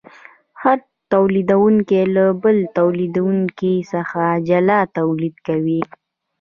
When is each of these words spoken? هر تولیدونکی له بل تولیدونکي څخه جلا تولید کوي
هر 0.61 0.77
تولیدونکی 1.11 2.01
له 2.15 2.25
بل 2.43 2.57
تولیدونکي 2.77 3.73
څخه 3.93 4.21
جلا 4.49 4.79
تولید 4.97 5.35
کوي 5.47 5.81